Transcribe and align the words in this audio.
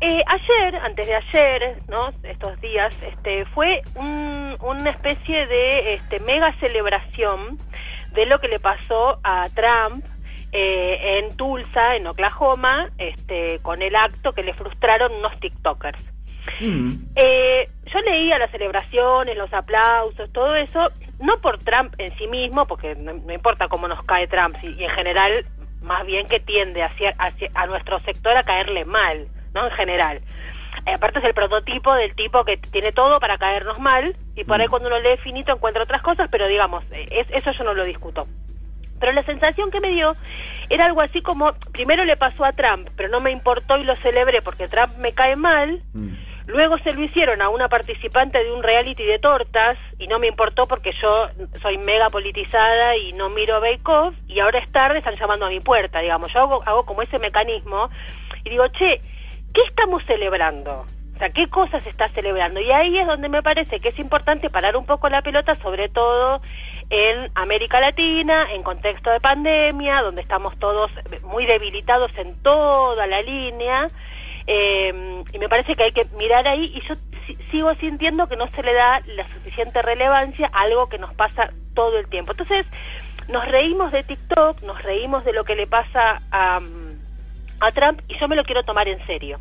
Eh, 0.00 0.22
ayer, 0.26 0.76
antes 0.76 1.06
de 1.06 1.14
ayer, 1.14 1.78
¿no? 1.88 2.10
Estos 2.24 2.60
días, 2.60 2.94
este, 3.02 3.44
fue 3.46 3.80
un- 3.94 4.56
una 4.60 4.90
especie 4.90 5.46
de 5.46 5.94
este, 5.94 6.20
mega 6.20 6.52
celebración 6.60 7.58
de 8.12 8.26
lo 8.26 8.38
que 8.40 8.48
le 8.48 8.58
pasó 8.58 9.18
a 9.24 9.48
Trump 9.54 10.04
eh, 10.52 11.18
en 11.18 11.36
Tulsa, 11.36 11.96
en 11.96 12.06
Oklahoma, 12.06 12.90
este, 12.98 13.58
con 13.62 13.82
el 13.82 13.96
acto 13.96 14.32
que 14.34 14.42
le 14.44 14.54
frustraron 14.54 15.12
unos 15.12 15.38
TikTokers. 15.40 15.98
Mm. 16.60 16.92
Eh, 17.16 17.68
yo 17.86 18.00
leía 18.02 18.38
las 18.38 18.50
celebraciones, 18.52 19.36
los 19.36 19.52
aplausos, 19.52 20.30
todo 20.32 20.54
eso, 20.54 20.90
no 21.18 21.40
por 21.40 21.58
Trump 21.58 21.94
en 21.98 22.16
sí 22.18 22.26
mismo, 22.28 22.66
porque 22.66 22.94
no, 22.94 23.14
no 23.14 23.32
importa 23.32 23.66
cómo 23.68 23.88
nos 23.88 24.04
cae 24.04 24.28
Trump, 24.28 24.56
y, 24.62 24.68
y 24.80 24.84
en 24.84 24.90
general, 24.90 25.44
más 25.82 26.04
bien 26.06 26.26
que 26.28 26.38
tiende 26.38 26.82
hacia, 26.84 27.14
hacia- 27.18 27.50
a 27.54 27.66
nuestro 27.66 27.98
sector 28.00 28.36
a 28.36 28.42
caerle 28.44 28.84
mal, 28.84 29.26
¿no? 29.54 29.64
En 29.66 29.70
general. 29.72 30.20
Eh, 30.86 30.92
aparte 30.94 31.20
es 31.20 31.24
el 31.24 31.34
prototipo 31.34 31.94
del 31.94 32.14
tipo 32.14 32.44
que 32.44 32.56
tiene 32.58 32.92
todo 32.92 33.20
para 33.20 33.38
caernos 33.38 33.78
mal, 33.78 34.16
y 34.36 34.44
por 34.44 34.60
ahí 34.60 34.66
cuando 34.66 34.88
uno 34.88 34.98
lee 34.98 35.16
finito 35.18 35.52
encuentra 35.52 35.82
otras 35.84 36.02
cosas, 36.02 36.28
pero 36.30 36.46
digamos, 36.48 36.84
eh, 36.92 37.06
es- 37.10 37.30
eso 37.30 37.52
yo 37.52 37.64
no 37.64 37.74
lo 37.74 37.84
discuto. 37.84 38.26
Pero 39.00 39.12
la 39.12 39.22
sensación 39.24 39.70
que 39.70 39.80
me 39.80 39.88
dio 39.90 40.14
era 40.70 40.86
algo 40.86 41.02
así 41.02 41.20
como, 41.22 41.52
primero 41.72 42.04
le 42.04 42.16
pasó 42.16 42.44
a 42.44 42.52
Trump, 42.52 42.88
pero 42.96 43.08
no 43.08 43.20
me 43.20 43.30
importó 43.30 43.76
y 43.76 43.84
lo 43.84 43.96
celebré 43.96 44.40
porque 44.42 44.68
Trump 44.68 44.96
me 44.98 45.12
cae 45.12 45.36
mal, 45.36 45.80
Mm. 45.94 46.14
Luego 46.46 46.76
se 46.80 46.92
lo 46.92 47.00
hicieron 47.02 47.40
a 47.40 47.48
una 47.48 47.68
participante 47.70 48.36
de 48.44 48.52
un 48.52 48.62
reality 48.62 49.02
de 49.02 49.18
tortas 49.18 49.78
y 49.98 50.06
no 50.08 50.18
me 50.18 50.26
importó 50.26 50.66
porque 50.66 50.92
yo 51.00 51.28
soy 51.62 51.78
mega 51.78 52.08
politizada 52.10 52.98
y 52.98 53.14
no 53.14 53.30
miro 53.30 53.62
Bake 53.62 53.80
Off 53.88 54.14
y 54.28 54.40
ahora 54.40 54.58
es 54.58 54.70
tarde, 54.70 54.98
están 54.98 55.16
llamando 55.16 55.46
a 55.46 55.48
mi 55.48 55.60
puerta, 55.60 56.00
digamos. 56.00 56.30
Yo 56.34 56.40
hago, 56.40 56.62
hago 56.66 56.84
como 56.84 57.00
ese 57.00 57.18
mecanismo 57.18 57.88
y 58.44 58.50
digo, 58.50 58.68
che, 58.68 59.00
¿qué 59.54 59.62
estamos 59.68 60.04
celebrando? 60.04 60.84
O 61.14 61.18
sea, 61.18 61.30
¿qué 61.30 61.48
cosas 61.48 61.86
está 61.86 62.08
celebrando? 62.08 62.60
Y 62.60 62.72
ahí 62.72 62.98
es 62.98 63.06
donde 63.06 63.28
me 63.28 63.40
parece 63.42 63.78
que 63.78 63.90
es 63.90 63.98
importante 64.00 64.50
parar 64.50 64.76
un 64.76 64.84
poco 64.84 65.08
la 65.08 65.22
pelota, 65.22 65.54
sobre 65.54 65.88
todo 65.88 66.40
en 66.90 67.30
América 67.36 67.78
Latina, 67.80 68.52
en 68.52 68.64
contexto 68.64 69.10
de 69.10 69.20
pandemia, 69.20 70.02
donde 70.02 70.22
estamos 70.22 70.58
todos 70.58 70.90
muy 71.22 71.46
debilitados 71.46 72.10
en 72.18 72.34
toda 72.42 73.06
la 73.06 73.22
línea. 73.22 73.86
Eh, 74.46 75.22
y 75.32 75.38
me 75.38 75.48
parece 75.48 75.74
que 75.74 75.84
hay 75.84 75.92
que 75.92 76.04
mirar 76.18 76.46
ahí 76.48 76.72
y 76.74 76.80
yo 76.86 76.96
si- 77.26 77.36
sigo 77.50 77.74
sintiendo 77.76 78.26
que 78.26 78.36
no 78.36 78.48
se 78.48 78.62
le 78.62 78.74
da 78.74 79.00
la 79.06 79.24
suficiente 79.28 79.80
relevancia 79.82 80.50
a 80.52 80.62
algo 80.62 80.88
que 80.88 80.98
nos 80.98 81.14
pasa 81.14 81.50
todo 81.74 81.96
el 81.98 82.08
tiempo. 82.08 82.32
Entonces, 82.32 82.66
nos 83.28 83.46
reímos 83.48 83.92
de 83.92 84.02
TikTok, 84.02 84.62
nos 84.62 84.82
reímos 84.82 85.24
de 85.24 85.32
lo 85.32 85.44
que 85.44 85.54
le 85.56 85.66
pasa 85.66 86.20
a, 86.30 86.60
mm, 86.60 86.83
a 87.64 87.72
Trump 87.72 88.00
y 88.08 88.18
yo 88.18 88.28
me 88.28 88.36
lo 88.36 88.44
quiero 88.44 88.64
tomar 88.64 88.88
en 88.88 89.04
serio. 89.06 89.40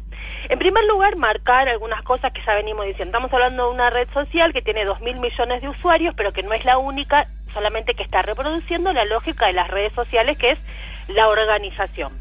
En 0.50 0.60
primer 0.60 0.84
lugar, 0.86 1.18
marcar 1.18 1.70
algunas 1.70 2.02
cosas 2.04 2.32
que 2.34 2.42
ya 2.46 2.54
venimos 2.54 2.86
diciendo. 2.86 3.18
Estamos 3.18 3.34
hablando 3.34 3.68
de 3.68 3.74
una 3.74 3.90
red 3.90 4.08
social 4.14 4.54
que 4.54 4.62
tiene 4.62 4.86
dos 4.86 5.02
mil 5.02 5.20
millones 5.20 5.62
de 5.62 5.70
usuarios, 5.70 6.14
pero 6.16 6.34
que 6.34 6.44
no 6.44 6.54
es 6.54 6.66
la 6.66 6.78
única, 6.78 7.28
solamente 7.54 7.94
que 7.94 8.04
está 8.04 8.22
reproduciendo 8.22 8.94
la 8.94 9.06
lógica 9.06 9.48
de 9.48 9.54
las 9.54 9.70
redes 9.70 9.94
sociales, 9.94 10.38
que 10.38 10.52
es 10.52 10.60
la 11.08 11.28
organización. 11.28 12.14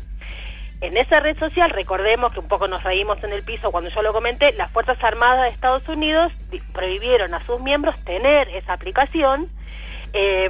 En 0.80 0.96
esa 0.96 1.20
red 1.20 1.38
social, 1.38 1.70
recordemos 1.70 2.32
que 2.32 2.40
un 2.40 2.48
poco 2.48 2.66
nos 2.66 2.82
reímos 2.82 3.22
en 3.22 3.32
el 3.32 3.44
piso 3.44 3.70
cuando 3.70 3.88
yo 3.90 4.02
lo 4.02 4.12
comenté, 4.12 4.52
las 4.54 4.70
Fuerzas 4.72 4.98
Armadas 5.04 5.42
de 5.42 5.48
Estados 5.50 5.88
Unidos 5.88 6.32
prohibieron 6.72 7.34
a 7.34 7.40
sus 7.44 7.60
miembros 7.60 7.94
tener 8.04 8.48
esa 8.48 8.72
aplicación 8.72 9.48
eh, 10.12 10.48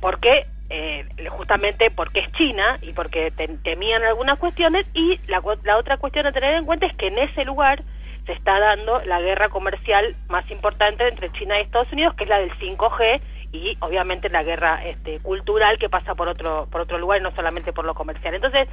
porque 0.00 0.46
eh, 0.70 1.04
justamente 1.28 1.90
porque 1.90 2.20
es 2.20 2.32
China 2.32 2.78
y 2.82 2.92
porque 2.92 3.30
te- 3.32 3.48
temían 3.48 4.04
algunas 4.04 4.38
cuestiones 4.38 4.86
y 4.94 5.18
la, 5.28 5.42
la 5.64 5.76
otra 5.76 5.96
cuestión 5.98 6.26
a 6.26 6.32
tener 6.32 6.54
en 6.54 6.64
cuenta 6.64 6.86
es 6.86 6.94
que 6.96 7.08
en 7.08 7.18
ese 7.18 7.44
lugar 7.44 7.82
se 8.26 8.32
está 8.32 8.58
dando 8.60 9.02
la 9.04 9.20
guerra 9.20 9.48
comercial 9.48 10.14
más 10.28 10.48
importante 10.50 11.06
entre 11.08 11.30
China 11.32 11.58
y 11.58 11.62
Estados 11.62 11.92
Unidos, 11.92 12.14
que 12.14 12.24
es 12.24 12.30
la 12.30 12.38
del 12.38 12.52
5G 12.58 13.20
y 13.52 13.76
obviamente 13.80 14.28
la 14.28 14.44
guerra 14.44 14.80
este, 14.84 15.18
cultural 15.20 15.78
que 15.78 15.88
pasa 15.88 16.14
por 16.14 16.28
otro 16.28 16.68
por 16.70 16.82
otro 16.82 16.98
lugar 16.98 17.18
y 17.20 17.24
no 17.24 17.32
solamente 17.34 17.72
por 17.72 17.84
lo 17.84 17.94
comercial. 17.94 18.34
Entonces, 18.34 18.68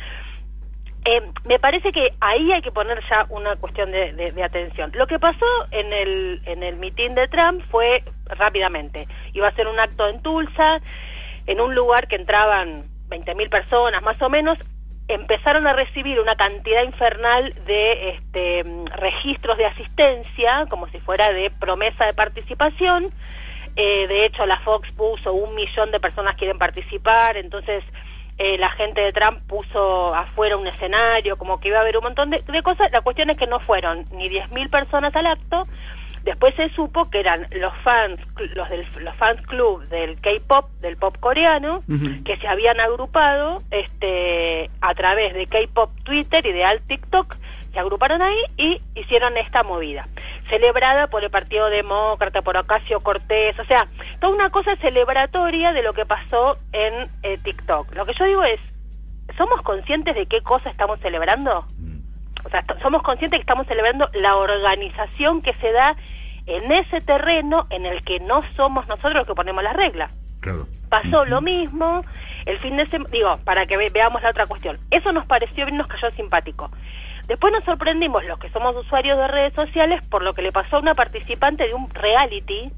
eh, 1.06 1.22
me 1.46 1.58
parece 1.58 1.92
que 1.92 2.14
ahí 2.20 2.52
hay 2.52 2.62
que 2.62 2.72
poner 2.72 3.02
ya 3.10 3.26
una 3.30 3.56
cuestión 3.56 3.92
de, 3.92 4.12
de- 4.14 4.32
de 4.34 4.44
atención. 4.44 4.92
Lo 4.94 5.08
que 5.08 5.18
pasó 5.20 5.46
en 5.72 5.94
el, 5.94 6.42
en 6.46 6.64
el 6.64 6.76
mitin 6.76 7.16
de 7.16 7.28
Trump 7.30 7.64
fue 7.72 8.04
rápidamente. 8.26 9.08
Iba 9.34 9.48
a 9.48 9.54
ser 9.56 9.68
un 9.68 9.80
acto 9.80 10.08
en 10.10 10.22
Tulsa, 10.22 10.80
en 11.48 11.62
un 11.62 11.74
lugar 11.74 12.08
que 12.08 12.16
entraban 12.16 12.84
20.000 13.10 13.50
personas 13.50 14.04
más 14.04 14.22
o 14.22 14.30
menos. 14.30 14.58
Empezaron 15.08 15.66
a 15.66 15.74
recibir 15.74 16.20
una 16.20 16.36
cantidad 16.36 16.84
infernal 16.84 17.54
de 17.66 18.10
este, 18.10 18.64
registros 18.98 19.58
de 19.58 19.66
asistencia, 19.66 20.66
como 20.70 20.88
si 20.90 21.00
fuera 21.00 21.32
de 21.32 21.50
promesa 21.50 22.06
de 22.06 22.14
participación. 22.14 23.06
Eh, 23.78 24.08
de 24.08 24.26
hecho, 24.26 24.46
la 24.46 24.60
Fox 24.60 24.92
puso 24.92 25.34
un 25.34 25.56
millón 25.56 25.92
de 25.92 26.00
personas 26.00 26.36
quieren 26.36 26.58
participar, 26.58 27.38
entonces 27.38 27.84
eh, 28.38 28.58
la 28.58 28.70
gente 28.72 29.00
de 29.00 29.14
Trump 29.14 29.40
puso 29.48 30.14
afuera 30.14 30.58
un 30.58 30.68
escenario, 30.68 31.38
como 31.38 31.60
que 31.60 31.70
iba 31.70 31.78
a 31.78 31.82
haber 31.82 31.98
un 31.98 32.04
montón 32.04 32.30
de, 32.30 32.42
de 32.42 32.62
cosas. 32.62 32.92
La 32.92 33.02
cuestión 33.02 33.30
es 33.30 33.38
que 33.38 33.48
no 33.48 33.60
fueron 33.62 34.04
ni 34.12 34.30
10.000 34.30 34.70
personas 34.70 35.16
al 35.16 35.28
acto. 35.28 35.64
Después 36.28 36.54
se 36.56 36.68
supo 36.72 37.10
que 37.10 37.22
eran 37.22 37.48
los 37.52 37.74
fans, 37.86 38.20
los 38.54 38.70
del 38.70 38.86
los 39.00 39.16
fans 39.16 39.42
club 39.48 39.88
del 39.88 40.20
K-pop, 40.20 40.70
del 40.82 40.98
pop 40.98 41.16
coreano, 41.22 41.84
que 42.26 42.36
se 42.36 42.50
habían 42.50 42.82
agrupado 42.82 43.60
este 43.72 44.70
a 44.82 44.94
través 44.94 45.34
de 45.34 45.48
K-pop 45.48 45.90
Twitter 46.04 46.46
y 46.46 46.52
de 46.52 46.66
Alt 46.66 46.86
TikTok, 46.86 47.38
se 47.72 47.80
agruparon 47.80 48.22
ahí 48.22 48.36
y 48.58 48.82
hicieron 48.94 49.38
esta 49.38 49.64
movida, 49.64 50.06
celebrada 50.50 51.08
por 51.08 51.24
el 51.24 51.30
Partido 51.30 51.70
Demócrata, 51.70 52.42
por 52.42 52.58
Ocasio 52.58 53.00
Cortés, 53.00 53.58
o 53.58 53.64
sea, 53.64 53.88
toda 54.20 54.34
una 54.34 54.50
cosa 54.50 54.76
celebratoria 54.76 55.72
de 55.72 55.82
lo 55.82 55.94
que 55.94 56.06
pasó 56.06 56.58
en 56.74 57.10
eh, 57.24 57.38
TikTok. 57.42 57.96
Lo 57.96 58.06
que 58.06 58.14
yo 58.16 58.26
digo 58.26 58.44
es, 58.44 58.60
¿somos 59.38 59.62
conscientes 59.62 60.14
de 60.14 60.26
qué 60.26 60.42
cosa 60.42 60.70
estamos 60.70 61.00
celebrando? 61.00 61.66
O 62.48 62.50
sea, 62.50 62.64
somos 62.82 63.04
conscientes 63.04 63.38
que 63.38 63.42
estamos 63.42 63.68
celebrando 63.68 64.10
la 64.14 64.38
organización 64.38 65.42
que 65.42 65.54
se 65.56 65.72
da 65.72 65.96
en 66.46 66.72
ese 66.72 67.02
terreno 67.02 67.68
en 67.70 67.86
el 67.86 68.04
que 68.04 68.20
no 68.22 68.42
somos 68.56 68.88
nosotros 68.88 69.14
los 69.14 69.28
que 69.28 69.36
ponemos 69.36 69.62
las 69.64 69.76
reglas. 69.76 70.10
Claro. 70.40 70.66
Pasó 70.90 71.26
lo 71.26 71.42
mismo 71.42 72.06
el 72.46 72.58
fin 72.60 72.78
de 72.78 72.88
semana, 72.88 73.10
digo, 73.12 73.38
para 73.44 73.66
que 73.66 73.76
ve- 73.76 73.90
veamos 73.94 74.22
la 74.24 74.30
otra 74.30 74.46
cuestión. 74.46 74.78
Eso 74.92 75.12
nos 75.12 75.26
pareció 75.26 75.66
bien, 75.66 75.76
nos 75.78 75.88
cayó 75.88 76.10
simpático. 76.12 76.72
Después 77.28 77.52
nos 77.52 77.66
sorprendimos 77.66 78.24
los 78.24 78.40
que 78.40 78.50
somos 78.52 78.74
usuarios 78.78 79.18
de 79.18 79.28
redes 79.28 79.54
sociales 79.54 80.02
por 80.08 80.24
lo 80.24 80.32
que 80.32 80.42
le 80.42 80.54
pasó 80.54 80.78
a 80.78 80.80
una 80.80 80.94
participante 80.96 81.68
de 81.68 81.74
un 81.74 81.90
reality 81.94 82.72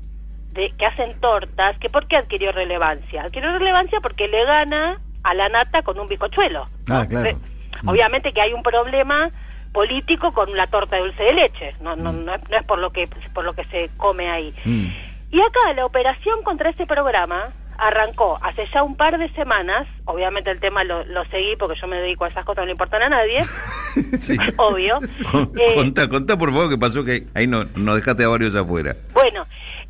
de 0.53 0.71
que 0.71 0.85
hacen 0.87 1.19
tortas, 1.21 1.77
que 1.77 1.89
¿por 1.89 2.07
qué 2.07 2.17
adquirió 2.17 2.51
relevancia? 2.51 3.21
Adquirió 3.21 3.51
relevancia 3.51 3.99
porque 4.01 4.27
le 4.27 4.43
gana 4.45 4.99
a 5.23 5.33
la 5.35 5.47
nata 5.49 5.83
con 5.83 5.99
un 5.99 6.07
bizcochuelo. 6.07 6.67
Ah, 6.89 7.05
claro. 7.07 7.37
Obviamente 7.85 8.33
que 8.33 8.41
hay 8.41 8.51
un 8.53 8.63
problema 8.63 9.29
político 9.71 10.31
con 10.33 10.55
la 10.55 10.67
torta 10.67 10.95
de 10.95 11.03
dulce 11.03 11.23
de 11.23 11.33
leche, 11.33 11.75
no, 11.81 11.95
no, 11.95 12.11
no, 12.11 12.33
es, 12.33 12.49
no 12.49 12.57
es 12.57 12.63
por 12.63 12.79
lo 12.79 12.91
que 12.91 13.07
por 13.33 13.45
lo 13.45 13.53
que 13.53 13.63
se 13.65 13.89
come 13.97 14.29
ahí. 14.29 14.53
Mm. 14.65 14.87
Y 15.31 15.41
acá 15.41 15.73
la 15.75 15.85
operación 15.85 16.41
contra 16.43 16.69
este 16.71 16.87
programa 16.87 17.53
arrancó 17.77 18.39
hace 18.41 18.67
ya 18.73 18.83
un 18.83 18.95
par 18.95 19.17
de 19.17 19.29
semanas, 19.33 19.87
obviamente 20.05 20.51
el 20.51 20.59
tema 20.59 20.83
lo, 20.83 21.05
lo 21.05 21.23
seguí 21.25 21.55
porque 21.55 21.79
yo 21.79 21.87
me 21.87 21.97
dedico 21.97 22.25
a 22.25 22.27
esas 22.27 22.45
cosas, 22.45 22.63
no 22.63 22.65
le 22.65 22.71
importan 22.73 23.03
a 23.03 23.09
nadie, 23.09 23.39
Sí. 24.21 24.37
obvio. 24.57 24.99
Con- 25.31 25.51
Eh, 25.59 25.75
contá, 25.75 26.07
contá 26.09 26.37
por 26.37 26.51
favor 26.51 26.69
qué 26.69 26.77
pasó 26.77 27.03
que 27.03 27.25
ahí 27.33 27.47
no, 27.47 27.65
nos 27.75 27.95
dejaste 27.95 28.23
a 28.23 28.29
varios 28.29 28.55
afuera. 28.55 28.95
Bueno, 29.13 29.45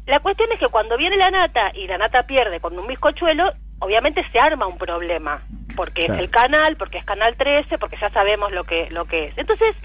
la 0.05 0.19
cuestión 0.19 0.49
es 0.53 0.59
que 0.59 0.67
cuando 0.67 0.97
viene 0.97 1.17
la 1.17 1.31
nata 1.31 1.71
y 1.75 1.87
la 1.87 1.97
nata 1.97 2.23
pierde 2.23 2.59
con 2.59 2.77
un 2.77 2.87
bizcochuelo, 2.87 3.51
obviamente 3.79 4.25
se 4.31 4.39
arma 4.39 4.67
un 4.67 4.77
problema, 4.77 5.41
porque 5.75 6.05
Claro. 6.05 6.15
es 6.15 6.19
el 6.21 6.29
canal, 6.29 6.75
porque 6.77 6.97
es 6.97 7.05
Canal 7.05 7.35
13, 7.35 7.77
porque 7.77 7.97
ya 7.99 8.09
sabemos 8.09 8.51
lo 8.51 8.63
que 8.63 8.89
lo 8.91 9.05
que 9.05 9.25
es. 9.27 9.37
Entonces, 9.37 9.75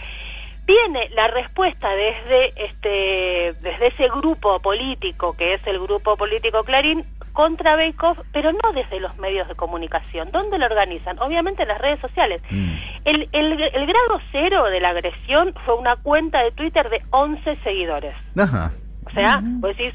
viene 0.67 1.11
la 1.11 1.29
respuesta 1.29 1.91
desde 1.91 2.53
este 2.65 3.55
desde 3.61 3.87
ese 3.89 4.09
grupo 4.09 4.61
político 4.61 5.37
que 5.37 5.53
es 5.55 5.67
el 5.67 5.79
grupo 5.79 6.17
político 6.17 6.65
Clarín 6.65 7.05
contra 7.35 7.77
Off, 8.01 8.21
pero 8.33 8.53
no 8.53 8.73
desde 8.73 9.01
los 9.01 9.19
medios 9.19 9.49
de 9.49 9.57
comunicación. 9.57 10.31
¿Dónde 10.31 10.57
lo 10.57 10.67
organizan? 10.67 11.19
Obviamente 11.19 11.63
en 11.63 11.69
las 11.69 11.81
redes 11.81 11.99
sociales. 11.99 12.41
Mm. 12.49 12.73
El, 13.05 13.29
el, 13.33 13.61
el 13.61 13.87
grado 13.87 14.21
cero 14.31 14.65
de 14.71 14.81
la 14.81 14.91
agresión 14.91 15.53
fue 15.65 15.75
una 15.75 15.97
cuenta 15.97 16.43
de 16.43 16.53
Twitter 16.53 16.89
de 16.89 17.03
11 17.11 17.57
seguidores. 17.57 18.15
Ajá. 18.39 18.71
O 19.05 19.11
sea, 19.11 19.41
vos 19.43 19.77
decís, 19.77 19.93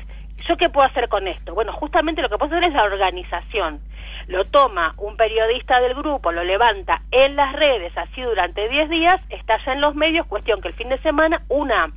¿yo 0.47 0.57
qué 0.57 0.69
puedo 0.69 0.85
hacer 0.85 1.07
con 1.07 1.27
esto? 1.27 1.55
Bueno, 1.55 1.71
justamente 1.73 2.21
lo 2.21 2.29
que 2.29 2.37
puedo 2.37 2.53
hacer 2.53 2.67
es 2.67 2.73
la 2.73 2.83
organización. 2.83 3.79
Lo 4.27 4.43
toma 4.43 4.93
un 4.97 5.15
periodista 5.15 5.79
del 5.79 5.95
grupo, 5.95 6.33
lo 6.33 6.43
levanta 6.43 7.01
en 7.11 7.37
las 7.37 7.53
redes, 7.53 7.97
así 7.97 8.21
durante 8.21 8.67
10 8.67 8.89
días, 8.89 9.21
está 9.29 9.57
ya 9.65 9.73
en 9.73 9.81
los 9.81 9.95
medios, 9.95 10.27
cuestión 10.27 10.61
que 10.61 10.67
el 10.67 10.73
fin 10.75 10.89
de 10.89 10.99
semana 10.99 11.41
una 11.47 11.91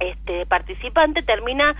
este 0.00 0.46
participante 0.46 1.22
termina 1.22 1.76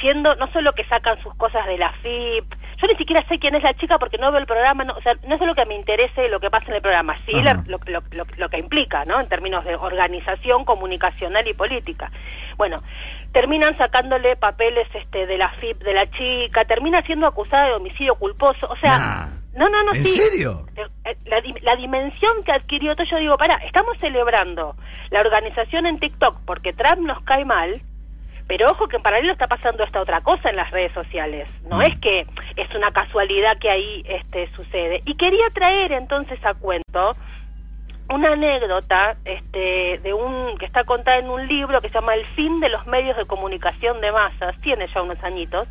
siendo 0.00 0.34
no 0.36 0.50
solo 0.52 0.72
que 0.72 0.84
sacan 0.84 1.20
sus 1.22 1.34
cosas 1.34 1.66
de 1.66 1.76
la 1.78 1.92
FIP, 2.02 2.44
yo 2.76 2.86
ni 2.86 2.94
siquiera 2.96 3.26
sé 3.28 3.38
quién 3.38 3.54
es 3.56 3.62
la 3.62 3.74
chica 3.74 3.98
porque 3.98 4.18
no 4.18 4.30
veo 4.30 4.40
el 4.40 4.46
programa, 4.46 4.84
no, 4.84 4.92
o 4.94 5.02
sea, 5.02 5.14
no 5.26 5.34
es 5.34 5.40
lo 5.40 5.54
que 5.54 5.66
me 5.66 5.74
interese 5.74 6.28
lo 6.28 6.38
que 6.38 6.50
pasa 6.50 6.66
en 6.68 6.74
el 6.74 6.82
programa, 6.82 7.18
sí 7.26 7.32
Ajá. 7.34 7.64
lo, 7.66 7.78
lo, 7.86 8.02
lo, 8.12 8.24
lo 8.36 8.48
que 8.48 8.58
implica, 8.58 9.04
¿no? 9.04 9.18
En 9.20 9.28
términos 9.28 9.64
de 9.64 9.74
organización 9.74 10.64
comunicacional 10.64 11.46
y 11.48 11.54
política. 11.54 12.10
Bueno, 12.56 12.76
terminan 13.32 13.76
sacándole 13.76 14.36
papeles 14.36 14.86
este 14.94 15.26
de 15.26 15.36
la 15.38 15.50
FIP 15.50 15.82
de 15.82 15.94
la 15.94 16.08
chica, 16.10 16.64
termina 16.64 17.02
siendo 17.02 17.26
acusada 17.26 17.66
de 17.66 17.74
homicidio 17.74 18.14
culposo, 18.14 18.66
o 18.68 18.76
sea, 18.76 18.98
Nah. 18.98 19.26
no, 19.54 19.68
no, 19.68 19.82
no, 19.82 19.92
¿En 19.94 20.04
sí. 20.04 20.20
serio? 20.20 20.66
Eh, 21.04 21.16
La, 21.26 21.40
di- 21.40 21.54
la 21.62 21.74
dimensión 21.76 22.42
que 22.44 22.52
adquirió 22.52 22.94
todo, 22.94 23.04
yo 23.06 23.18
digo, 23.18 23.36
para, 23.36 23.56
estamos 23.56 23.98
celebrando 23.98 24.76
la 25.10 25.20
organización 25.20 25.86
en 25.86 25.98
TikTok 25.98 26.40
porque 26.46 26.72
Trump 26.72 27.00
nos 27.00 27.20
cae 27.22 27.44
mal, 27.44 27.80
pero 28.48 28.66
ojo 28.70 28.88
que 28.88 28.96
en 28.96 29.02
paralelo 29.02 29.32
está 29.32 29.46
pasando 29.46 29.84
esta 29.84 30.00
otra 30.00 30.20
cosa 30.22 30.50
en 30.50 30.56
las 30.56 30.70
redes 30.72 30.92
sociales. 30.92 31.48
No 31.68 31.76
Mm. 31.78 31.82
es 31.82 32.00
que 32.00 32.26
es 32.56 32.74
una 32.74 32.90
casualidad 32.90 33.58
que 33.58 33.70
ahí 33.70 34.02
este, 34.06 34.50
sucede. 34.56 35.00
Y 35.04 35.14
quería 35.14 35.48
traer 35.54 35.92
entonces 35.92 36.44
a 36.44 36.54
cuento 36.54 37.14
una 38.10 38.32
anécdota 38.32 39.18
este, 39.26 39.98
de 39.98 40.14
un 40.14 40.56
que 40.56 40.64
está 40.64 40.84
contada 40.84 41.18
en 41.18 41.28
un 41.28 41.46
libro 41.46 41.82
que 41.82 41.88
se 41.88 41.94
llama 41.94 42.14
El 42.14 42.24
fin 42.28 42.58
de 42.58 42.70
los 42.70 42.86
medios 42.86 43.18
de 43.18 43.26
comunicación 43.26 44.00
de 44.00 44.10
masas, 44.10 44.58
tiene 44.62 44.86
ya 44.86 45.02
unos 45.02 45.22
añitos. 45.22 45.68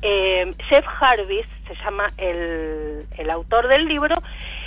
Eh, 0.00 0.48
Jeff 0.68 0.86
Jarvis 0.86 1.44
se 1.66 1.74
llama 1.82 2.06
el, 2.18 3.04
el 3.18 3.30
autor 3.30 3.66
del 3.66 3.86
libro. 3.86 4.22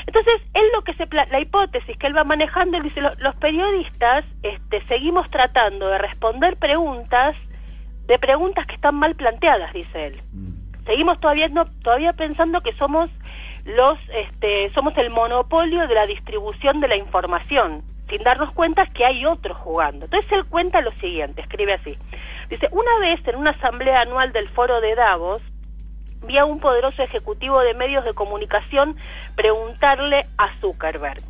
Entonces, 0.07 0.41
él 0.53 0.63
lo 0.75 0.83
que 0.83 0.93
se 0.95 1.07
pla- 1.07 1.27
la 1.31 1.39
hipótesis 1.39 1.97
que 1.97 2.07
él 2.07 2.15
va 2.15 2.23
manejando, 2.23 2.77
él 2.77 2.83
dice, 2.83 3.01
"Lo- 3.01 3.13
los 3.19 3.35
periodistas 3.35 4.25
este, 4.43 4.81
seguimos 4.87 5.29
tratando 5.29 5.87
de 5.89 5.97
responder 5.97 6.57
preguntas 6.57 7.35
de 8.05 8.19
preguntas 8.19 8.67
que 8.67 8.75
están 8.75 8.95
mal 8.95 9.15
planteadas, 9.15 9.73
dice 9.73 10.05
él 10.07 10.21
seguimos 10.85 11.19
todavía 11.19 11.47
no 11.47 11.65
todavía 11.81 12.13
pensando 12.13 12.61
que 12.61 12.71
somos 12.73 13.09
los 13.65 13.97
este 14.13 14.69
somos 14.75 14.95
el 14.97 15.09
monopolio 15.09 15.87
de 15.87 15.95
la 15.95 16.05
distribución 16.05 16.79
de 16.79 16.87
la 16.87 16.97
información 16.97 17.81
sin 18.07 18.21
darnos 18.21 18.51
cuenta 18.51 18.85
que 18.85 19.03
hay 19.03 19.25
otros 19.25 19.57
jugando. 19.57 20.05
Entonces 20.05 20.31
él 20.31 20.45
cuenta 20.45 20.79
lo 20.81 20.91
siguiente, 20.91 21.41
escribe 21.41 21.73
así. 21.73 21.97
Dice, 22.51 22.67
una 22.71 22.99
vez 22.99 23.27
en 23.27 23.35
una 23.37 23.49
asamblea 23.49 24.01
anual 24.01 24.31
del 24.31 24.47
foro 24.49 24.79
de 24.79 24.93
Davos, 24.93 25.41
vi 26.25 26.37
a 26.37 26.45
un 26.45 26.59
poderoso 26.59 27.01
ejecutivo 27.03 27.59
de 27.61 27.73
medios 27.73 28.03
de 28.05 28.13
comunicación 28.13 28.95
preguntarle 29.35 30.27
a 30.37 30.53
Zuckerberg. 30.59 31.21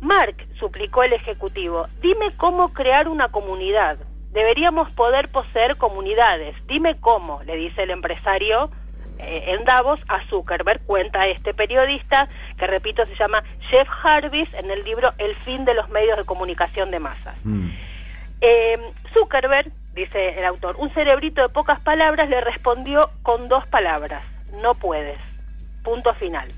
Mark, 0.00 0.34
suplicó 0.58 1.04
el 1.04 1.12
ejecutivo, 1.12 1.86
dime 2.00 2.32
cómo 2.36 2.72
crear 2.72 3.08
una 3.08 3.28
comunidad. 3.28 3.98
Deberíamos 4.32 4.90
poder 4.92 5.28
poseer 5.28 5.76
comunidades. 5.76 6.56
Dime 6.66 6.96
cómo, 6.98 7.42
le 7.44 7.56
dice 7.56 7.82
el 7.82 7.90
empresario 7.90 8.70
eh, 9.18 9.54
en 9.54 9.64
Davos 9.64 10.00
a 10.08 10.26
Zuckerberg, 10.26 10.84
cuenta 10.86 11.28
este 11.28 11.54
periodista, 11.54 12.28
que 12.58 12.66
repito 12.66 13.04
se 13.06 13.14
llama 13.14 13.44
Jeff 13.60 13.86
Jarvis, 13.88 14.48
en 14.54 14.70
el 14.70 14.82
libro 14.82 15.12
El 15.18 15.36
fin 15.36 15.64
de 15.64 15.74
los 15.74 15.88
medios 15.90 16.16
de 16.18 16.24
comunicación 16.24 16.90
de 16.90 16.98
masas. 16.98 17.38
Mm. 17.44 17.68
Eh, 18.40 18.78
Zuckerberg, 19.14 19.70
dice 19.94 20.38
el 20.38 20.44
autor, 20.44 20.76
un 20.78 20.92
cerebrito 20.94 21.42
de 21.42 21.48
pocas 21.48 21.80
palabras 21.80 22.28
le 22.28 22.40
respondió 22.40 23.10
con 23.22 23.48
dos 23.48 23.66
palabras, 23.66 24.24
no 24.60 24.74
puedes. 24.74 25.18
Punto 25.82 26.14
final. 26.14 26.48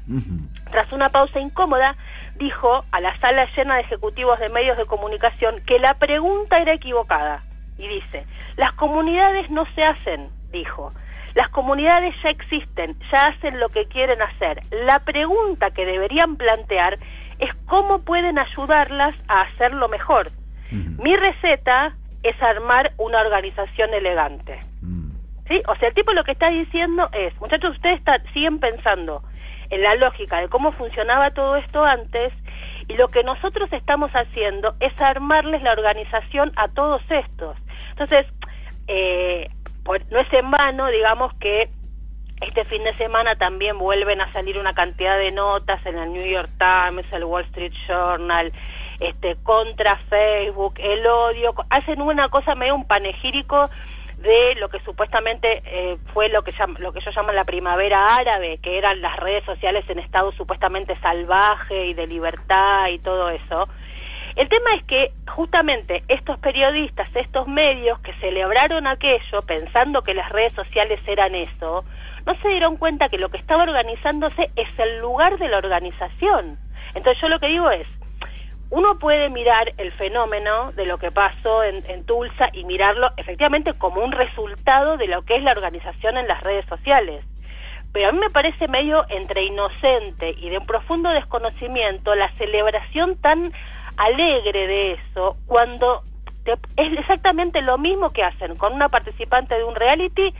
Tras 0.70 0.92
una 0.92 1.08
pausa 1.08 1.40
incómoda, 1.40 1.96
dijo 2.36 2.84
a 2.90 3.00
la 3.00 3.18
sala 3.20 3.46
llena 3.56 3.76
de 3.76 3.80
ejecutivos 3.80 4.38
de 4.38 4.50
medios 4.50 4.76
de 4.76 4.84
comunicación 4.84 5.62
que 5.66 5.78
la 5.78 5.94
pregunta 5.94 6.58
era 6.58 6.74
equivocada. 6.74 7.42
Y 7.78 7.88
dice, 7.88 8.26
las 8.56 8.72
comunidades 8.74 9.50
no 9.50 9.64
se 9.74 9.82
hacen, 9.82 10.28
dijo. 10.52 10.92
Las 11.34 11.48
comunidades 11.48 12.14
ya 12.22 12.28
existen, 12.28 12.96
ya 13.10 13.28
hacen 13.28 13.58
lo 13.58 13.68
que 13.68 13.86
quieren 13.86 14.20
hacer. 14.22 14.60
La 14.70 15.00
pregunta 15.00 15.70
que 15.70 15.84
deberían 15.86 16.36
plantear 16.36 16.98
es 17.38 17.52
cómo 17.66 18.02
pueden 18.02 18.38
ayudarlas 18.38 19.14
a 19.26 19.40
hacerlo 19.40 19.88
mejor. 19.88 20.28
Mi 20.70 21.14
receta 21.16 21.94
es 22.24 22.40
armar 22.42 22.92
una 22.98 23.20
organización 23.20 23.94
elegante. 23.94 24.58
Mm. 24.82 25.10
¿Sí? 25.48 25.62
O 25.68 25.76
sea, 25.76 25.88
el 25.88 25.94
tipo 25.94 26.12
lo 26.12 26.24
que 26.24 26.32
está 26.32 26.48
diciendo 26.48 27.08
es, 27.12 27.38
muchachos, 27.40 27.76
ustedes 27.76 27.98
está- 27.98 28.20
siguen 28.32 28.58
pensando 28.58 29.22
en 29.70 29.82
la 29.82 29.94
lógica 29.94 30.40
de 30.40 30.48
cómo 30.48 30.72
funcionaba 30.72 31.30
todo 31.30 31.56
esto 31.56 31.84
antes 31.84 32.32
y 32.88 32.94
lo 32.96 33.08
que 33.08 33.22
nosotros 33.22 33.72
estamos 33.72 34.10
haciendo 34.12 34.74
es 34.80 34.98
armarles 35.00 35.62
la 35.62 35.72
organización 35.72 36.52
a 36.56 36.68
todos 36.68 37.02
estos. 37.10 37.56
Entonces, 37.90 38.26
eh, 38.88 39.48
por- 39.84 40.04
no 40.10 40.18
es 40.20 40.32
en 40.32 40.50
vano, 40.50 40.88
digamos 40.88 41.32
que 41.34 41.68
este 42.40 42.64
fin 42.64 42.82
de 42.84 42.94
semana 42.94 43.36
también 43.36 43.78
vuelven 43.78 44.20
a 44.20 44.30
salir 44.32 44.58
una 44.58 44.74
cantidad 44.74 45.18
de 45.18 45.30
notas 45.32 45.84
en 45.86 45.98
el 45.98 46.12
New 46.12 46.26
York 46.26 46.50
Times, 46.58 47.06
el 47.12 47.24
Wall 47.24 47.44
Street 47.44 47.72
Journal, 47.86 48.52
este 49.00 49.36
contra 49.42 49.96
Facebook, 49.96 50.74
el 50.78 51.06
odio, 51.06 51.54
hacen 51.70 52.00
una 52.00 52.28
cosa 52.28 52.54
medio 52.54 52.74
un 52.74 52.86
panegírico 52.86 53.68
de 54.18 54.54
lo 54.56 54.68
que 54.68 54.80
supuestamente 54.80 55.62
eh, 55.66 55.98
fue 56.12 56.28
lo 56.30 56.42
que 56.42 56.52
lo 56.78 56.92
que 56.92 56.98
ellos 57.00 57.14
llaman 57.14 57.36
la 57.36 57.44
primavera 57.44 58.16
árabe, 58.16 58.58
que 58.62 58.78
eran 58.78 59.02
las 59.02 59.16
redes 59.16 59.44
sociales 59.44 59.84
en 59.88 59.98
estado 59.98 60.32
supuestamente 60.32 60.98
salvaje 61.00 61.86
y 61.86 61.94
de 61.94 62.06
libertad 62.06 62.88
y 62.88 62.98
todo 62.98 63.28
eso. 63.28 63.68
El 64.36 64.48
tema 64.48 64.74
es 64.74 64.82
que 64.84 65.12
justamente 65.28 66.02
estos 66.08 66.38
periodistas, 66.38 67.08
estos 67.14 67.46
medios 67.46 68.00
que 68.00 68.12
celebraron 68.14 68.86
aquello 68.86 69.42
pensando 69.46 70.02
que 70.02 70.14
las 70.14 70.28
redes 70.30 70.52
sociales 70.54 71.00
eran 71.06 71.36
eso, 71.36 71.84
no 72.26 72.34
se 72.40 72.48
dieron 72.48 72.76
cuenta 72.76 73.08
que 73.08 73.18
lo 73.18 73.28
que 73.28 73.36
estaba 73.36 73.62
organizándose 73.62 74.50
es 74.56 74.68
el 74.78 74.98
lugar 74.98 75.38
de 75.38 75.48
la 75.48 75.58
organización. 75.58 76.58
Entonces 76.94 77.20
yo 77.20 77.28
lo 77.28 77.38
que 77.38 77.48
digo 77.48 77.70
es, 77.70 77.86
uno 78.74 78.98
puede 78.98 79.28
mirar 79.30 79.72
el 79.78 79.92
fenómeno 79.92 80.72
de 80.72 80.84
lo 80.84 80.98
que 80.98 81.12
pasó 81.12 81.62
en, 81.62 81.84
en 81.88 82.02
Tulsa 82.02 82.50
y 82.52 82.64
mirarlo 82.64 83.12
efectivamente 83.16 83.74
como 83.74 84.02
un 84.02 84.10
resultado 84.10 84.96
de 84.96 85.06
lo 85.06 85.22
que 85.22 85.36
es 85.36 85.44
la 85.44 85.52
organización 85.52 86.16
en 86.16 86.26
las 86.26 86.42
redes 86.42 86.66
sociales. 86.66 87.24
Pero 87.92 88.08
a 88.08 88.12
mí 88.12 88.18
me 88.18 88.30
parece 88.30 88.66
medio 88.66 89.06
entre 89.10 89.44
inocente 89.44 90.34
y 90.36 90.48
de 90.50 90.58
un 90.58 90.66
profundo 90.66 91.10
desconocimiento 91.10 92.16
la 92.16 92.28
celebración 92.32 93.14
tan 93.18 93.52
alegre 93.96 94.66
de 94.66 94.90
eso 94.94 95.36
cuando 95.46 96.02
te- 96.42 96.58
es 96.76 96.98
exactamente 96.98 97.62
lo 97.62 97.78
mismo 97.78 98.10
que 98.10 98.24
hacen 98.24 98.56
con 98.56 98.72
una 98.72 98.88
participante 98.88 99.56
de 99.56 99.62
un 99.62 99.76
reality 99.76 100.34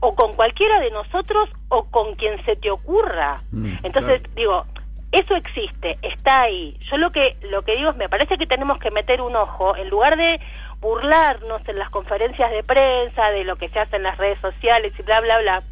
o 0.00 0.14
con 0.14 0.34
cualquiera 0.34 0.78
de 0.80 0.90
nosotros 0.90 1.48
o 1.68 1.84
con 1.84 2.16
quien 2.16 2.44
se 2.44 2.54
te 2.56 2.70
ocurra. 2.70 3.40
Mm, 3.50 3.76
Entonces, 3.82 4.20
claro. 4.20 4.34
digo, 4.36 4.66
eso 5.12 5.36
existe, 5.36 5.98
está 6.02 6.42
ahí. 6.42 6.76
Yo 6.90 6.96
lo 6.96 7.12
que 7.12 7.36
lo 7.42 7.62
que 7.62 7.76
digo 7.76 7.90
es, 7.90 7.96
me 7.96 8.08
parece 8.08 8.38
que 8.38 8.46
tenemos 8.46 8.78
que 8.78 8.90
meter 8.90 9.20
un 9.20 9.36
ojo, 9.36 9.76
en 9.76 9.90
lugar 9.90 10.16
de 10.16 10.40
burlarnos 10.80 11.66
en 11.68 11.78
las 11.78 11.90
conferencias 11.90 12.50
de 12.50 12.64
prensa 12.64 13.30
de 13.30 13.44
lo 13.44 13.56
que 13.56 13.68
se 13.68 13.78
hace 13.78 13.96
en 13.96 14.02
las 14.02 14.16
redes 14.18 14.38
sociales 14.40 14.92
y 14.98 15.02
bla, 15.02 15.20
bla, 15.20 15.38
bla, 15.38 15.62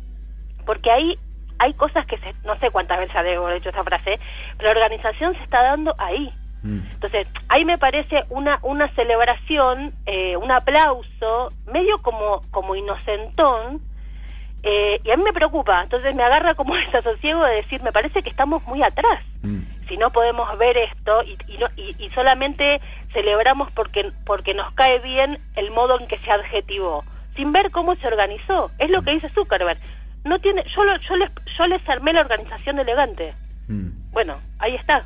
porque 0.67 0.91
ahí 0.91 1.19
hay 1.59 1.75
cosas 1.75 2.07
que 2.07 2.19
se, 2.19 2.35
no 2.45 2.57
sé 2.57 2.71
cuántas 2.71 2.99
veces 2.99 3.17
haber 3.17 3.39
hecho 3.57 3.71
esa 3.71 3.85
frase, 3.85 4.19
pero 4.57 4.73
la 4.73 4.81
organización 4.81 5.35
se 5.35 5.43
está 5.43 5.63
dando 5.63 5.95
ahí. 5.99 6.33
Mm. 6.63 6.81
Entonces, 6.93 7.27
ahí 7.49 7.65
me 7.65 7.79
parece 7.79 8.25
una, 8.29 8.59
una 8.63 8.89
celebración, 8.95 9.95
eh, 10.07 10.37
un 10.37 10.51
aplauso, 10.51 11.51
medio 11.67 11.99
como, 12.03 12.43
como 12.51 12.77
inocentón, 12.77 13.81
eh, 14.63 15.01
y 15.05 15.11
a 15.11 15.17
mí 15.17 15.23
me 15.23 15.33
preocupa. 15.33 15.83
Entonces 15.83 16.15
me 16.15 16.23
agarra 16.23 16.55
como 16.55 16.75
desasosiego 16.87 17.45
de 17.45 17.57
decir, 17.57 17.83
me 17.83 17.93
parece 17.93 18.23
que 18.23 18.31
estamos 18.31 18.65
muy 18.67 18.83
atrás. 18.83 19.21
Mm. 19.43 19.61
Si 19.89 19.97
no 19.97 20.11
podemos 20.11 20.57
ver 20.59 20.77
esto 20.77 21.23
y, 21.25 21.37
y, 21.53 21.59
no- 21.59 21.69
y- 21.77 21.97
y 21.99 22.11
solamente 22.11 22.81
celebramos 23.13 23.71
porque, 23.73 24.13
porque 24.25 24.55
nos 24.55 24.73
cae 24.75 24.99
bien 25.01 25.39
el 25.57 25.71
modo 25.73 25.99
en 25.99 26.07
que 26.07 26.19
se 26.19 26.31
adjetivó, 26.31 27.05
sin 27.37 27.53
ver 27.53 27.71
cómo 27.71 27.97
se 27.97 28.07
organizó. 28.07 28.71
Es 28.79 28.89
lo 28.91 29.03
que 29.03 29.13
dice 29.13 29.29
Zuckerberg. 29.31 29.79
No 30.25 30.39
tiene, 30.39 30.63
yo, 30.77 30.85
lo- 30.85 30.97
yo, 30.99 31.17
les, 31.17 31.31
yo 31.59 31.67
les 31.67 31.89
armé 31.89 32.13
la 32.13 32.21
organización 32.21 32.79
elegante. 32.79 33.35
Mm. 33.69 34.13
Bueno, 34.13 34.39
ahí 34.59 34.75
está. 34.77 35.05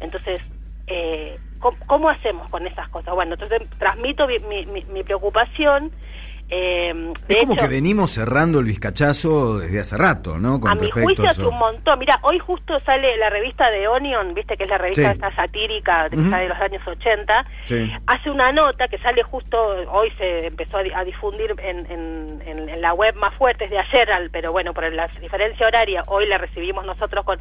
Entonces, 0.00 0.40
eh, 0.86 1.38
¿cómo, 1.58 1.76
cómo 1.86 2.08
hacemos 2.08 2.48
con 2.48 2.66
esas 2.66 2.88
cosas? 2.88 3.14
Bueno, 3.14 3.34
entonces 3.34 3.68
transmito 3.78 4.26
mi, 4.26 4.38
mi, 4.38 4.64
mi- 4.66 4.84
mi 4.84 5.02
preocupación. 5.02 5.90
Eh, 6.48 6.92
de 7.28 7.34
Es 7.34 7.40
como 7.42 7.54
hecho, 7.54 7.62
que 7.62 7.68
venimos 7.68 8.10
cerrando 8.10 8.60
el 8.60 8.66
vizcachazo 8.66 9.58
desde 9.58 9.80
hace 9.80 9.96
rato, 9.96 10.38
¿no? 10.38 10.60
Con 10.60 10.70
a 10.70 10.74
mi 10.74 10.90
juicio 10.90 11.26
a 11.26 11.30
eso. 11.30 11.48
un 11.48 11.58
montón. 11.58 11.98
Mira, 11.98 12.18
hoy 12.22 12.38
justo 12.38 12.78
sale 12.80 13.16
la 13.16 13.30
revista 13.30 13.70
de 13.70 13.88
Onion, 13.88 14.34
viste 14.34 14.56
que 14.56 14.64
es 14.64 14.70
la 14.70 14.78
revista 14.78 15.02
Sí. 15.08 15.14
esta 15.14 15.34
satírica 15.34 16.08
de, 16.10 16.16
los 16.16 16.58
años 16.60 16.86
80. 16.86 17.46
Sí. 17.64 17.90
Hace 18.06 18.30
una 18.30 18.52
nota 18.52 18.88
que 18.88 18.98
sale 18.98 19.22
justo, 19.22 19.58
hoy 19.90 20.10
se 20.18 20.46
empezó 20.48 20.76
a, 20.78 20.82
a 20.94 21.04
difundir 21.04 21.54
en, 21.58 21.86
en- 21.90 22.42
en- 22.46 22.68
en 22.68 22.80
la 22.82 22.92
web 22.92 23.14
más 23.16 23.34
fuerte, 23.34 23.64
es 23.64 23.70
de 23.70 23.78
ayer, 23.78 24.10
al- 24.12 24.30
pero 24.30 24.52
bueno, 24.52 24.74
por 24.74 24.92
la 24.92 25.06
diferencia 25.20 25.66
horaria, 25.66 26.02
hoy 26.08 26.26
la 26.26 26.38
recibimos 26.38 26.84
nosotros 26.84 27.24
con... 27.24 27.38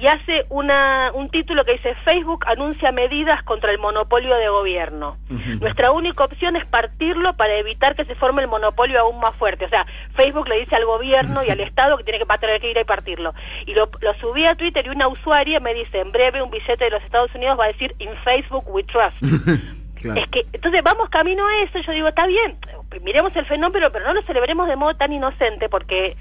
Y 0.00 0.06
hace 0.06 0.46
una, 0.48 1.12
un 1.12 1.28
título 1.28 1.62
que 1.64 1.72
dice, 1.72 1.94
Facebook 2.04 2.44
anuncia 2.46 2.90
medidas 2.90 3.42
contra 3.42 3.70
el 3.70 3.78
monopolio 3.78 4.34
de 4.36 4.48
gobierno. 4.48 5.18
Nuestra 5.60 5.92
única 5.92 6.24
opción 6.24 6.56
es 6.56 6.64
partirlo 6.64 7.36
para 7.36 7.56
evitar 7.58 7.94
que 7.94 8.06
se 8.06 8.14
forme 8.14 8.40
el 8.40 8.48
monopolio 8.48 8.98
aún 8.98 9.20
más 9.20 9.36
fuerte. 9.36 9.66
O 9.66 9.68
sea, 9.68 9.84
Facebook 10.14 10.48
le 10.48 10.60
dice 10.60 10.74
al 10.74 10.86
gobierno 10.86 11.42
y 11.44 11.50
al 11.50 11.60
Estado 11.70 11.98
que 11.98 12.04
tiene 12.04 12.18
que 12.18 12.24
tener 12.38 12.60
que 12.62 12.70
ir 12.70 12.78
a 12.78 12.84
partirlo. 12.84 13.34
Y 13.66 13.74
lo, 13.74 13.90
lo 14.00 14.14
subí 14.14 14.46
a 14.46 14.54
Twitter 14.54 14.86
y 14.86 14.88
una 14.88 15.06
usuaria 15.06 15.60
me 15.60 15.74
dice, 15.74 16.00
en 16.00 16.12
breve 16.12 16.42
un 16.42 16.50
billete 16.50 16.84
de 16.84 16.90
los 16.90 17.02
Estados 17.02 17.34
Unidos 17.34 17.58
va 17.58 17.64
a 17.64 17.72
decir, 17.72 17.94
in 17.98 18.10
Facebook 18.24 18.64
we 18.68 18.82
trust. 18.84 19.16
Claro. 20.00 20.18
Es 20.18 20.28
que, 20.30 20.46
entonces 20.54 20.82
vamos 20.82 21.10
camino 21.10 21.46
a 21.46 21.62
eso, 21.62 21.78
yo 21.86 21.92
digo, 21.92 22.08
está 22.08 22.26
bien, 22.26 22.56
miremos 23.02 23.36
el 23.36 23.44
fenómeno, 23.44 23.90
pero 23.92 24.06
no 24.06 24.14
lo 24.14 24.22
celebremos 24.22 24.66
de 24.66 24.74
modo 24.74 24.94
tan 24.94 25.12
inocente, 25.12 25.68
porque 25.68 26.16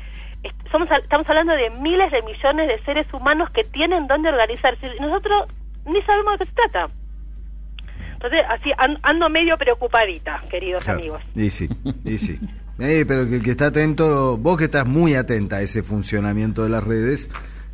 somos, 0.72 0.88
estamos 0.92 1.28
hablando 1.30 1.54
de 1.54 1.70
miles 1.82 2.12
de 2.12 2.22
millones 2.22 2.68
de 2.68 2.80
seres 2.84 3.08
humanos 3.14 3.50
que 3.52 3.64
tienen 3.64 4.08
dónde 4.08 4.30
organizarse, 4.30 4.88
y 4.98 5.00
nosotros 5.02 5.48
ni 5.86 6.02
sabemos 6.04 6.40
de 6.40 6.46
qué 6.46 6.52
se 6.52 6.56
trata. 6.56 6.88
Entonces, 8.14 8.42
así 8.50 8.72
an- 8.78 9.00
ando 9.04 9.30
medio 9.30 9.58
preocupadita, 9.58 10.42
queridos 10.50 10.84
Claro. 10.84 11.00
amigos. 11.00 11.22
Y 11.36 11.50
sí, 11.50 11.70
y 12.04 12.18
sí. 12.18 12.38
Eh, 12.80 13.06
pero 13.08 13.28
que 13.28 13.36
el 13.38 13.44
que 13.44 13.52
está 13.52 13.68
atento, 13.68 14.38
vos 14.38 14.58
que 14.58 14.66
estás 14.66 14.86
muy 14.86 15.14
atenta 15.16 15.58
a 15.58 15.62
ese 15.62 15.84
funcionamiento 15.84 16.64
de 16.64 16.70
las 16.70 16.84
redes, 16.84 17.30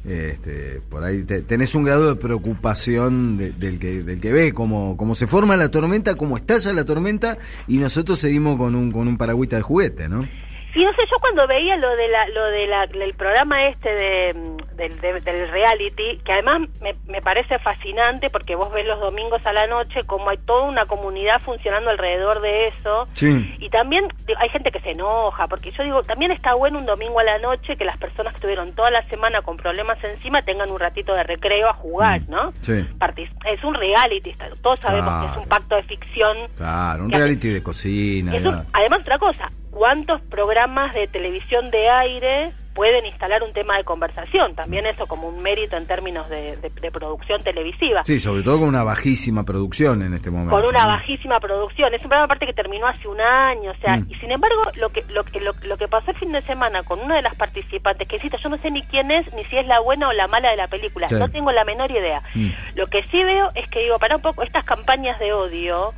este, 0.07 0.81
por 0.89 1.03
ahí 1.03 1.23
te- 1.23 1.41
tenés 1.41 1.73
un 1.73 1.83
grado 1.83 2.13
de 2.13 2.15
preocupación 2.21 3.37
de- 3.37 3.51
del, 3.53 3.79
que, 3.79 4.03
del 4.03 4.21
que 4.21 4.31
ve 4.31 4.53
cómo, 4.53 4.97
cómo 4.97 5.15
se 5.15 5.25
forma 5.25 5.57
la 5.57 5.69
tormenta, 5.69 6.13
cómo 6.15 6.37
estalla 6.37 6.73
la 6.73 6.85
tormenta 6.85 7.37
y 7.67 7.79
nosotros 7.79 8.19
seguimos 8.19 8.57
con 8.57 8.75
un, 8.75 8.91
con 8.91 9.07
un 9.07 9.17
paragüita 9.17 9.55
de 9.55 9.61
juguete, 9.63 10.07
¿no? 10.09 10.27
Y 10.75 10.83
no 10.83 10.91
sé, 10.93 11.01
yo 11.09 11.17
cuando 11.21 11.47
veía 11.47 11.77
lo 11.77 11.95
de 11.95 12.07
la, 12.09 12.27
lo 12.29 12.45
de 12.47 12.67
la, 12.67 12.85
del 12.87 13.13
programa 13.13 13.65
este 13.67 13.89
de, 13.93 14.33
del, 14.75 14.99
de- 14.99 15.21
del 15.21 15.49
reality, 15.49 16.17
que 16.25 16.33
además 16.33 16.67
me, 16.81 16.95
me 17.07 17.21
parece 17.21 17.57
fascinante 17.59 18.29
porque 18.29 18.55
vos 18.55 18.71
ves 18.73 18.85
los 18.85 18.99
domingos 18.99 19.39
a 19.45 19.53
la 19.53 19.67
noche 19.67 20.03
como 20.05 20.29
hay 20.29 20.37
toda 20.39 20.63
una 20.63 20.85
comunidad 20.85 21.39
funcionando 21.41 21.89
alrededor 21.91 22.41
de 22.41 22.67
eso. 22.67 23.07
Sí. 23.13 23.55
Y 23.59 23.69
también 23.69 24.05
hay 24.37 24.49
gente 24.49 24.69
que 24.71 24.81
se 24.81 24.91
enoja, 24.91 25.47
porque 25.47 25.71
yo 25.71 25.83
digo, 25.83 26.03
también 26.03 26.31
está 26.31 26.53
bueno 26.55 26.77
un 26.79 26.85
domingo 26.85 27.19
a 27.19 27.23
la 27.23 27.37
noche 27.39 27.77
que 27.77 27.85
las 27.85 27.97
personas 27.97 28.33
que 28.33 28.37
estuvieron 28.37 28.73
toda 28.73 28.91
la 28.91 29.07
semana 29.07 29.41
con 29.41 29.55
problemas 29.55 29.97
encima 30.03 30.41
tengan 30.43 30.69
un 30.69 30.79
ratito 30.79 31.13
de 31.13 31.23
recreo 31.23 31.69
a 31.69 31.73
jugar, 31.73 32.21
Mm, 32.21 32.31
¿no? 32.31 32.51
sí. 32.59 32.85
Partic- 32.99 33.31
Es 33.45 33.63
un 33.63 33.75
reality, 33.75 34.35
todos 34.61 34.79
sabemos 34.81 35.09
que 35.21 35.25
es 35.25 35.31
Claro. 35.31 35.41
un 35.41 35.47
pacto 35.47 35.75
de 35.77 35.83
ficción. 35.83 36.37
Claro, 36.57 37.03
un 37.05 37.13
hace- 37.13 37.17
reality 37.23 37.47
de 37.49 37.63
cocina. 37.63 38.33
un- 38.35 38.65
además, 38.73 38.99
otra 38.99 39.17
cosa, 39.17 39.49
¿cuántos 39.75 40.21
programas 40.21 40.93
de 40.93 41.05
televisión 41.07 41.69
de 41.69 41.89
aire 41.89 42.51
pueden 42.73 43.05
instalar 43.05 43.43
un 43.43 43.51
tema 43.53 43.77
de 43.77 43.83
conversación? 43.83 44.55
También 44.55 44.85
eso 44.85 45.05
como 45.05 45.27
un 45.27 45.41
mérito 45.43 45.75
en 45.77 45.85
términos 45.85 46.29
de, 46.29 46.55
de- 46.57 46.69
de 46.69 46.91
producción 46.91 47.43
televisiva. 47.43 48.03
Sí, 48.05 48.19
sobre 48.19 48.41
todo 48.43 48.59
con 48.59 48.69
una 48.69 48.83
bajísima 48.83 49.43
producción 49.43 50.01
en 50.01 50.13
este 50.13 50.31
momento. 50.31 50.55
Con 50.55 50.65
una 50.65 50.85
bajísima 50.85 51.39
producción. 51.41 51.93
Es 51.93 52.01
un 52.03 52.09
programa 52.09 52.25
aparte 52.25 52.45
que 52.45 52.53
terminó 52.53 52.87
hace 52.87 53.07
un 53.07 53.19
año, 53.21 53.71
o 53.71 53.75
sea, 53.81 53.97
Mm. 53.97 54.07
y 54.09 54.15
sin 54.15 54.31
embargo, 54.31 54.61
lo 54.75 54.89
que, 54.89 55.03
lo, 55.09 55.23
que, 55.25 55.39
lo, 55.41 55.51
lo 55.63 55.77
que 55.77 55.87
pasó 55.89 56.11
el 56.11 56.17
fin 56.17 56.31
de 56.31 56.41
semana 56.43 56.83
con 56.83 56.99
una 57.01 57.15
de 57.15 57.21
las 57.21 57.35
participantes, 57.35 58.07
que 58.07 58.15
insisto, 58.15 58.37
yo 58.41 58.49
no 58.49 58.57
sé 58.57 58.71
ni 58.71 58.81
quién 58.83 59.11
es, 59.11 59.31
ni 59.33 59.43
si 59.45 59.57
es 59.57 59.67
la 59.67 59.79
buena 59.81 60.07
o 60.09 60.13
la 60.13 60.27
mala 60.27 60.49
de 60.51 60.57
la 60.57 60.67
película, 60.67 61.07
Sí. 61.09 61.15
no 61.15 61.29
tengo 61.29 61.51
la 61.51 61.63
menor 61.65 61.91
idea. 61.91 62.21
Mm. 62.33 62.49
Lo 62.75 62.87
que 62.87 63.03
sí 63.03 63.21
veo 63.23 63.49
es 63.55 63.67
que 63.69 63.79
digo, 63.81 63.99
para 63.99 64.15
un 64.17 64.21
poco, 64.21 64.41
estas 64.43 64.63
campañas 64.63 65.19
de 65.19 65.31
odio 65.33 65.93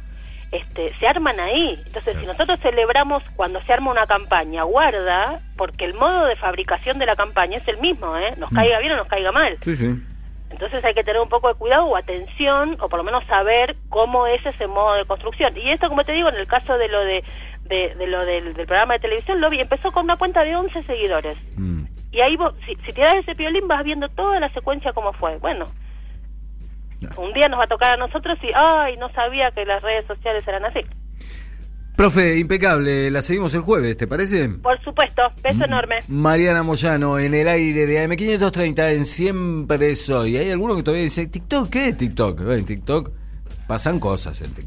este, 0.52 0.94
se 1.00 1.08
arman 1.08 1.40
ahí. 1.40 1.82
Entonces, 1.86 2.18
si 2.20 2.26
nosotros 2.26 2.60
celebramos 2.60 3.24
cuando 3.36 3.62
se 3.62 3.74
arma 3.74 3.92
una 3.92 4.08
campaña, 4.08 4.64
guarda, 4.64 5.40
porque 5.58 5.86
el 5.86 5.94
modo 5.94 6.26
de 6.26 6.36
fabricación 6.36 7.00
de 7.00 7.06
la 7.06 7.16
campaña 7.16 7.58
es 7.58 7.68
el 7.68 7.78
mismo, 7.78 8.16
¿eh? 8.18 8.34
Nos 8.38 8.52
Mm. 8.52 8.56
caiga 8.56 8.80
bien 8.80 8.94
o 8.94 8.98
nos 8.98 9.08
caiga 9.08 9.32
mal. 9.32 9.58
Sí, 9.62 9.76
sí. 9.76 9.94
Entonces 10.50 10.84
hay 10.86 10.94
que 10.94 11.04
tener 11.04 11.22
un 11.22 11.28
poco 11.28 11.50
de 11.50 11.56
cuidado 11.56 11.86
o 11.86 11.98
atención, 11.98 12.78
o 12.80 12.88
por 12.88 13.00
lo 13.00 13.04
menos 13.04 13.26
saber 13.26 13.76
cómo 13.90 14.28
es 14.28 14.44
ese 14.46 14.68
modo 14.68 14.96
de 14.96 15.06
construcción. 15.06 15.54
Y 15.58 15.70
esto, 15.72 15.90
como 15.90 16.06
te 16.06 16.14
digo, 16.14 16.30
en 16.30 16.38
el 16.38 16.48
caso 16.48 16.78
de 16.78 16.88
lo 16.88 17.02
de, 17.04 17.24
de, 17.66 17.96
de 17.96 18.08
lo 18.08 18.26
del, 18.26 18.54
del 18.54 18.66
programa 18.66 18.94
de 18.94 19.00
televisión, 19.02 19.42
lo 19.42 19.50
vi, 19.50 19.60
empezó 19.60 19.92
con 19.92 20.06
una 20.06 20.16
cuenta 20.16 20.46
de 20.46 20.56
11 20.56 20.84
seguidores. 20.84 21.38
Mm. 21.58 21.84
Y 22.14 22.22
ahí 22.22 22.38
vos, 22.38 22.54
si, 22.66 22.76
si 22.86 22.94
te 22.94 23.02
das 23.02 23.16
ese 23.16 23.36
piolín, 23.36 23.68
vas 23.68 23.84
viendo 23.84 24.08
toda 24.08 24.40
la 24.40 24.50
secuencia 24.54 24.94
cómo 24.94 25.12
fue. 25.14 25.38
Bueno. 25.38 25.66
Un 27.18 27.34
día 27.34 27.48
nos 27.48 27.60
va 27.60 27.66
a 27.66 27.68
tocar 27.68 27.92
a 27.92 27.98
nosotros 27.98 28.38
y, 28.44 28.48
ay, 28.54 28.98
no 28.98 29.10
sabía 29.14 29.52
que 29.52 29.66
las 29.66 29.82
redes 29.82 30.06
sociales 30.06 30.48
eran 30.48 30.66
así. 30.66 30.80
Profe, 31.96 32.38
impecable, 32.38 33.10
la 33.10 33.24
seguimos 33.24 33.56
el 33.56 33.62
jueves, 33.62 33.98
¿te 33.98 34.06
parece? 34.06 34.48
Por 34.50 34.80
supuesto, 34.84 35.24
beso 35.42 35.66
enorme. 35.66 35.96
Mariana 36.08 36.62
Moyano 36.62 37.18
en 37.18 37.34
el 37.34 37.48
aire 37.48 37.88
de 37.88 38.08
AM530 38.08 38.94
en 38.94 39.06
Siempre 39.06 39.96
Soy. 39.96 40.38
Hay 40.38 40.52
alguno 40.52 40.76
que 40.76 40.84
todavía 40.84 41.06
dice, 41.06 41.26
TikTok, 41.26 41.72
¿qué 41.72 41.90
es 41.90 41.98
TikTok? 41.98 42.42
En 42.52 42.66
TikTok 42.68 43.12
pasan 43.66 44.00
cosas 44.00 44.40
en 44.44 44.54
TikTok. 44.54 44.66